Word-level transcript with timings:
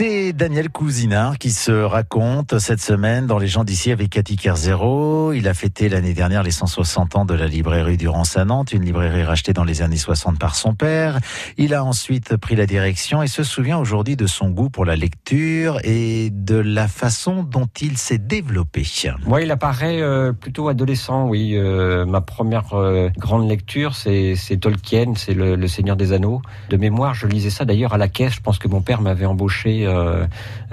C'est 0.00 0.19
Daniel 0.32 0.70
Cousinard 0.70 1.38
qui 1.38 1.50
se 1.50 1.70
raconte 1.70 2.58
cette 2.58 2.80
semaine 2.80 3.26
dans 3.26 3.38
Les 3.38 3.46
gens 3.46 3.64
d'ici 3.64 3.92
avec 3.92 4.10
Cathy 4.10 4.36
Kerzero. 4.36 5.32
Il 5.32 5.46
a 5.48 5.54
fêté 5.54 5.88
l'année 5.88 6.14
dernière 6.14 6.42
les 6.42 6.50
160 6.50 7.16
ans 7.16 7.24
de 7.24 7.34
la 7.34 7.46
librairie 7.46 7.96
Durance 7.96 8.36
à 8.36 8.44
Nantes, 8.44 8.72
une 8.72 8.84
librairie 8.84 9.22
rachetée 9.22 9.52
dans 9.52 9.64
les 9.64 9.82
années 9.82 9.96
60 9.96 10.38
par 10.38 10.56
son 10.56 10.74
père. 10.74 11.18
Il 11.56 11.74
a 11.74 11.84
ensuite 11.84 12.36
pris 12.36 12.56
la 12.56 12.66
direction 12.66 13.22
et 13.22 13.28
se 13.28 13.42
souvient 13.42 13.78
aujourd'hui 13.78 14.16
de 14.16 14.26
son 14.26 14.50
goût 14.50 14.70
pour 14.70 14.84
la 14.84 14.96
lecture 14.96 15.78
et 15.84 16.30
de 16.30 16.56
la 16.56 16.88
façon 16.88 17.42
dont 17.42 17.68
il 17.80 17.96
s'est 17.96 18.18
développé. 18.18 18.80
Moi, 19.26 19.42
il 19.42 19.50
apparaît 19.50 20.00
euh, 20.00 20.32
plutôt 20.32 20.68
adolescent, 20.68 21.28
oui. 21.28 21.52
Euh, 21.54 22.04
ma 22.06 22.20
première 22.20 22.74
euh, 22.74 23.10
grande 23.16 23.48
lecture, 23.48 23.94
c'est 23.94 24.36
Tolkien, 24.60 25.14
c'est 25.16 25.34
le, 25.34 25.66
Seigneur 25.66 25.96
des 25.96 26.12
Anneaux. 26.12 26.42
De 26.68 26.76
mémoire, 26.76 27.14
je 27.14 27.26
lisais 27.26 27.50
ça 27.50 27.64
d'ailleurs 27.64 27.94
à 27.94 27.98
la 27.98 28.08
caisse. 28.08 28.34
Je 28.34 28.40
pense 28.40 28.58
que 28.58 28.68
mon 28.68 28.80
père 28.80 29.00
m'avait 29.02 29.26
embauché 29.26 29.86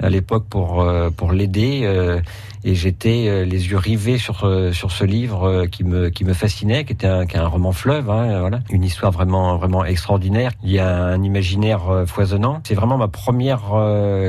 à 0.00 0.08
l'époque 0.08 0.46
pour 0.48 0.80
euh, 0.80 1.10
pour 1.10 1.32
l'aider 1.32 1.80
euh, 1.84 2.20
et 2.64 2.74
j'étais 2.74 3.44
les 3.46 3.68
yeux 3.68 3.76
rivés 3.76 4.18
sur 4.18 4.38
sur 4.72 4.90
ce 4.90 5.04
livre 5.04 5.66
qui 5.66 5.84
me 5.84 6.08
qui 6.08 6.24
me 6.24 6.34
fascinait, 6.34 6.84
qui 6.84 6.92
était 6.92 7.06
un, 7.06 7.24
qui 7.24 7.36
est 7.36 7.38
un 7.38 7.46
roman 7.46 7.70
fleuve, 7.70 8.10
hein, 8.10 8.40
voilà, 8.40 8.58
une 8.70 8.82
histoire 8.82 9.12
vraiment 9.12 9.56
vraiment 9.56 9.84
extraordinaire. 9.84 10.50
Il 10.64 10.72
y 10.72 10.80
a 10.80 11.04
un 11.04 11.22
imaginaire 11.22 12.02
foisonnant. 12.06 12.60
C'est 12.66 12.74
vraiment 12.74 12.98
ma 12.98 13.06
première 13.06 13.62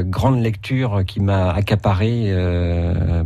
grande 0.05 0.41
lecture 0.43 1.01
qui 1.07 1.21
m'a 1.21 1.51
accaparé 1.51 2.31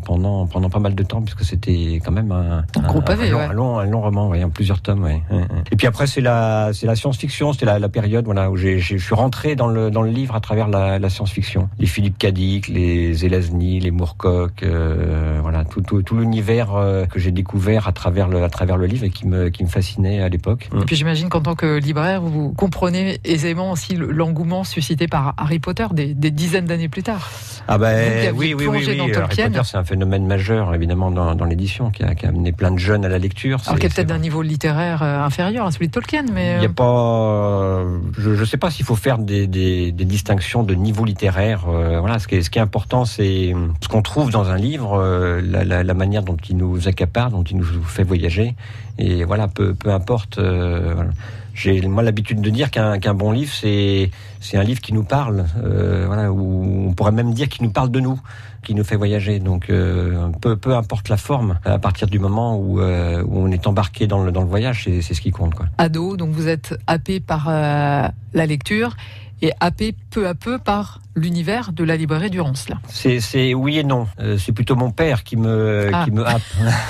pendant 0.06 0.48
pendant 0.48 0.70
pas 0.70 0.80
mal 0.80 0.96
de 0.96 1.04
temps 1.04 1.22
puisque 1.22 1.44
c'était 1.44 2.00
quand 2.04 2.14
même 2.14 2.32
un, 2.32 2.64
un, 2.82 3.02
pavé, 3.02 3.30
long, 3.30 3.38
ouais. 3.40 3.44
un, 3.44 3.54
long, 3.54 3.80
un 3.80 3.86
long 3.86 4.02
roman, 4.02 4.30
ouais, 4.30 4.42
en 4.42 4.50
plusieurs 4.50 4.82
tomes. 4.82 5.04
Ouais. 5.04 5.22
Et 5.70 5.76
puis 5.76 5.86
après 5.86 6.08
c'est 6.08 6.22
la 6.22 6.72
c'est 6.72 6.88
la 6.88 6.96
science-fiction, 6.96 7.52
c'était 7.52 7.66
la, 7.66 7.78
la 7.78 7.90
période 7.90 8.24
voilà 8.24 8.50
où 8.50 8.56
j'ai 8.56 8.80
je 8.80 8.96
suis 8.96 9.16
rentré 9.16 9.58
dans 9.58 9.68
le 9.68 9.92
dans 9.92 10.02
le 10.02 10.12
livre 10.12 10.34
à 10.34 10.40
travers 10.40 10.70
la, 10.70 10.98
la 10.98 11.10
science-fiction. 11.10 11.70
Les 11.84 11.90
Philippe 11.90 12.18
Cadic, 12.18 12.70
les 12.70 13.14
Zelazny, 13.14 13.82
les 13.82 13.92
Moorcock, 13.92 14.64
euh, 14.64 15.40
voilà, 15.42 15.66
tout, 15.66 15.82
tout, 15.82 16.02
tout 16.02 16.18
l'univers 16.18 16.74
euh, 16.74 17.06
que 17.06 17.20
j'ai 17.20 17.32
découvert 17.32 17.90
à 17.90 17.92
travers 17.92 18.30
le, 18.30 18.42
à 18.42 18.48
travers 18.48 18.78
le 18.78 18.86
livre 18.86 19.04
et 19.04 19.10
qui 19.10 19.28
me, 19.28 19.50
qui 19.50 19.66
me 19.66 19.68
fascinait 19.68 20.22
à 20.22 20.30
l'époque. 20.30 20.70
Et 20.80 20.86
puis 20.86 20.96
j'imagine 20.96 21.28
qu'en 21.28 21.42
tant 21.42 21.56
que 21.56 21.78
libraire, 21.78 22.22
vous 22.22 22.54
comprenez 22.54 23.20
aisément 23.26 23.70
aussi 23.70 23.98
l'engouement 23.98 24.64
suscité 24.64 25.10
par 25.10 25.34
Harry 25.36 25.60
Potter 25.60 25.88
des, 25.92 26.14
des 26.14 26.32
dizaines 26.32 26.68
d'années 26.68 26.88
plus 26.88 27.04
tard. 27.04 27.30
Ah 27.68 27.78
ben 27.78 28.34
oui, 28.36 28.54
oui, 28.54 28.68
oui, 28.68 28.86
oui. 28.88 28.98
Potter, 28.98 29.62
c'est 29.64 29.78
un 29.78 29.84
phénomène 29.84 30.26
majeur 30.28 30.74
évidemment 30.76 31.12
dans, 31.12 31.36
dans 31.36 31.46
l'édition 31.46 31.92
qui 31.92 32.04
a, 32.04 32.16
qui 32.16 32.26
a, 32.26 32.30
amené 32.30 32.52
plein 32.52 32.72
de 32.72 32.78
jeunes 32.78 33.06
à 33.06 33.10
la 33.10 33.20
lecture. 33.20 33.62
Alors 33.66 33.76
qu'il 33.76 33.90
y 33.90 33.92
a 33.92 33.96
peut-être 33.96 34.08
d'un 34.08 34.20
niveau 34.20 34.42
littéraire 34.42 35.02
inférieur 35.02 35.66
à 35.66 35.72
celui 35.72 35.88
de 35.88 35.94
Tolkien, 35.94 36.26
mais 36.32 36.56
il 36.56 36.60
n'y 36.60 36.66
a 36.66 36.70
pas, 36.70 37.84
je 38.18 38.30
ne 38.32 38.46
sais 38.46 38.58
pas 38.58 38.70
s'il 38.70 38.86
faut 38.86 38.96
faire 38.96 39.18
des, 39.18 39.48
des, 39.48 39.92
des, 39.92 40.06
distinctions 40.06 40.64
de 40.64 40.74
niveau 40.74 41.06
littéraire. 41.06 41.66
Euh, 41.68 42.00
voilà, 42.00 42.20
ce 42.20 42.28
qui 42.28 42.36
est, 42.36 42.42
ce 42.42 42.50
qui 42.50 42.60
est 42.60 42.62
important, 42.62 43.06
c'est 43.06 43.54
ce 43.82 43.88
qu'on 43.88 44.02
trouve 44.02 44.32
dans 44.32 44.50
un 44.50 44.58
livre, 44.58 45.00
euh, 45.00 45.42
la, 45.44 45.64
la, 45.64 45.84
la, 45.84 45.94
manière 45.94 46.24
dont 46.24 46.38
il 46.50 46.58
nous 46.58 46.88
accapare, 46.88 47.32
dont 47.32 47.44
il 47.44 47.58
nous 47.58 47.84
fait 47.86 48.04
voyager. 48.04 48.56
Et 48.98 49.24
voilà, 49.24 49.48
peu, 49.48 49.74
peu 49.74 49.92
importe. 49.92 50.38
Euh, 50.38 50.94
voilà. 50.96 51.12
J'ai 51.54 51.82
moi 51.82 52.02
l'habitude 52.02 52.42
de 52.42 52.50
dire 52.50 52.72
qu'un 52.72 53.00
qu'un 53.00 53.14
bon 53.14 53.32
livre, 53.32 53.54
c'est 53.54 54.10
c'est 54.40 54.58
un 54.58 54.64
livre 54.64 54.82
qui 54.82 54.92
nous 54.92 55.04
parle, 55.04 55.46
euh, 55.64 56.06
voilà, 56.08 56.32
ou 56.32 56.88
on 56.90 56.94
pourrait 56.94 57.12
même 57.12 57.34
dire 57.34 57.48
qu'il 57.48 57.64
nous 57.64 57.72
parle 57.72 57.92
de 57.92 58.00
nous, 58.00 58.20
qui 58.64 58.74
nous 58.74 58.84
fait 58.84 58.96
voyager. 58.96 59.40
Donc 59.40 59.70
euh, 59.70 60.30
peu 60.42 60.56
peu 60.56 60.76
importe 60.76 61.10
la 61.10 61.18
forme, 61.18 61.60
à 61.64 61.78
partir 61.78 62.08
du 62.08 62.18
moment 62.18 62.58
où, 62.58 62.80
euh, 62.80 63.24
où 63.24 63.40
on 63.40 63.52
est 63.52 63.68
embarqué 63.68 64.08
dans 64.08 64.24
le 64.24 64.32
dans 64.32 64.42
le 64.42 64.48
voyage, 64.48 64.86
c'est 64.86 65.02
c'est 65.02 65.14
ce 65.14 65.22
qui 65.22 65.32
compte 65.32 65.54
quoi. 65.54 65.68
Ado, 65.78 66.18
donc 66.18 66.32
vous 66.32 66.48
êtes 66.48 66.76
happé 66.88 67.20
par 67.20 67.48
euh, 67.48 68.08
la 68.34 68.46
lecture 68.46 68.96
et 69.42 69.52
happé 69.60 69.96
peu 70.10 70.28
à 70.28 70.36
peu 70.36 70.58
par 70.60 71.00
l'univers 71.16 71.74
de 71.74 71.84
la 71.84 71.96
librairie 71.96 72.32
Durance 72.32 72.70
là. 72.70 72.78
C'est, 72.88 73.54
oui 73.54 73.78
et 73.78 73.84
non. 73.84 74.08
Euh, 74.20 74.38
c'est 74.40 74.52
plutôt 74.52 74.76
mon 74.76 74.90
père 74.90 75.24
qui 75.24 75.38
me 75.38 75.92
Ah. 75.94 76.06
qui 76.06 76.12
me 76.12 76.26
happe. 76.26 76.42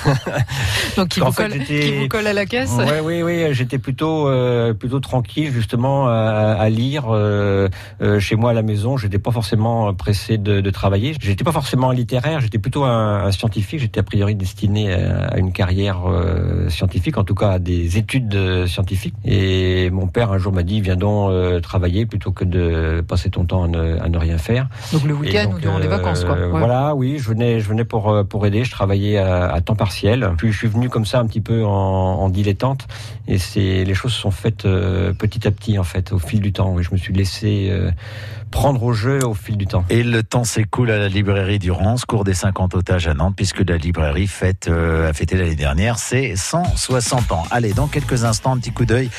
Donc 0.96 1.08
qui 1.08 1.20
vous, 1.20 1.30
fait, 1.32 1.48
colle, 1.50 1.64
qui 1.64 1.92
vous 1.92 2.08
colle 2.08 2.26
à 2.26 2.32
la 2.32 2.46
caisse 2.46 2.72
Ouais, 2.78 3.00
oui, 3.02 3.22
oui. 3.22 3.52
J'étais 3.52 3.78
plutôt 3.78 4.28
euh, 4.28 4.72
plutôt 4.72 5.00
tranquille 5.00 5.52
justement 5.52 6.06
à, 6.08 6.56
à 6.58 6.68
lire 6.70 7.04
euh, 7.08 7.68
chez 8.18 8.36
moi 8.36 8.50
à 8.50 8.54
la 8.54 8.62
maison. 8.62 8.96
J'étais 8.96 9.18
pas 9.18 9.30
forcément 9.30 9.92
pressé 9.92 10.38
de, 10.38 10.60
de 10.62 10.70
travailler. 10.70 11.14
J'étais 11.20 11.44
pas 11.44 11.52
forcément 11.52 11.90
un 11.90 11.94
littéraire. 11.94 12.40
J'étais 12.40 12.58
plutôt 12.58 12.84
un, 12.84 13.24
un 13.24 13.30
scientifique. 13.32 13.80
J'étais 13.80 14.00
a 14.00 14.04
priori 14.04 14.34
destiné 14.34 14.92
à, 14.94 15.26
à 15.26 15.38
une 15.38 15.52
carrière 15.52 16.02
scientifique, 16.68 17.18
en 17.18 17.24
tout 17.24 17.34
cas 17.34 17.50
à 17.52 17.58
des 17.58 17.98
études 17.98 18.66
scientifiques. 18.66 19.14
Et 19.24 19.90
mon 19.90 20.06
père 20.06 20.32
un 20.32 20.38
jour 20.38 20.52
m'a 20.52 20.62
dit 20.62 20.80
viens 20.80 20.96
donc 20.96 21.30
travailler 21.62 22.06
plutôt 22.06 22.32
que 22.34 22.44
de 22.44 23.04
passer 23.06 23.30
ton 23.30 23.44
temps 23.44 23.64
à 23.64 23.68
ne, 23.68 23.98
à 23.98 24.08
ne 24.08 24.18
rien 24.18 24.38
faire. 24.38 24.68
Donc 24.92 25.04
le 25.04 25.14
week-end 25.14 25.50
ou 25.54 25.58
durant 25.58 25.78
les 25.78 25.86
euh, 25.86 25.90
vacances 25.90 26.24
quoi. 26.24 26.34
Ouais. 26.34 26.48
Voilà, 26.48 26.94
oui, 26.94 27.18
je 27.18 27.28
venais, 27.28 27.60
je 27.60 27.68
venais 27.68 27.84
pour 27.84 28.10
euh, 28.10 28.24
pour 28.24 28.46
aider. 28.46 28.64
Je 28.64 28.70
travaillais 28.70 29.18
à, 29.18 29.52
à 29.52 29.60
temps 29.60 29.76
partiel. 29.76 30.32
Puis 30.36 30.52
je 30.52 30.58
suis 30.58 30.68
venu 30.68 30.88
comme 30.88 31.06
ça 31.06 31.20
un 31.20 31.26
petit 31.26 31.40
peu 31.40 31.64
en, 31.64 31.70
en 31.70 32.28
dilettante, 32.28 32.86
et 33.28 33.38
c'est 33.38 33.84
les 33.84 33.94
choses 33.94 34.12
se 34.12 34.20
sont 34.20 34.30
faites 34.30 34.66
euh, 34.66 35.12
petit 35.12 35.46
à 35.46 35.50
petit 35.50 35.78
en 35.78 35.84
fait, 35.84 36.12
au 36.12 36.18
fil 36.18 36.40
du 36.40 36.52
temps. 36.52 36.76
Je 36.80 36.90
me 36.92 36.96
suis 36.96 37.14
laissé 37.14 37.68
euh, 37.70 37.90
prendre 38.54 38.84
au 38.84 38.92
jeu 38.92 39.18
au 39.24 39.34
fil 39.34 39.56
du 39.56 39.66
temps. 39.66 39.84
Et 39.90 40.04
le 40.04 40.22
temps 40.22 40.44
s'écoule 40.44 40.90
à 40.92 40.96
la 40.96 41.08
librairie 41.08 41.58
Durance, 41.58 42.04
cours 42.04 42.22
des 42.22 42.34
50 42.34 42.76
otages 42.76 43.08
à 43.08 43.14
Nantes, 43.14 43.34
puisque 43.36 43.68
la 43.68 43.76
librairie 43.76 44.28
fête, 44.28 44.68
euh, 44.68 45.10
a 45.10 45.12
fêté 45.12 45.36
l'année 45.36 45.56
dernière 45.56 45.98
ses 45.98 46.36
160 46.36 47.32
ans. 47.32 47.42
Allez, 47.50 47.72
dans 47.72 47.88
quelques 47.88 48.24
instants, 48.24 48.52
un 48.52 48.58
petit 48.58 48.70
coup 48.70 48.84
d'œil 48.84 49.10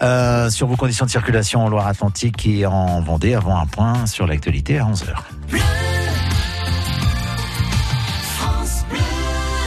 euh, 0.00 0.48
sur 0.48 0.66
vos 0.66 0.76
conditions 0.76 1.04
de 1.04 1.10
circulation 1.10 1.64
en 1.64 1.68
Loire-Atlantique 1.68 2.36
et 2.58 2.66
en 2.66 3.00
Vendée, 3.00 3.34
avant 3.34 3.56
un 3.56 3.66
point 3.66 4.06
sur 4.06 4.26
l'actualité 4.26 4.78
à 4.78 4.84
11h. 4.84 5.77